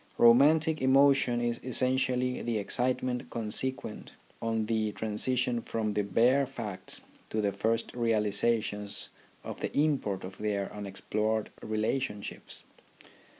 [0.17, 7.39] Romantic emotion is essentially the excitement consequent on the transition from the bare facts to
[7.39, 9.09] the first realizations
[9.43, 12.63] of the import of their unexplored relationships.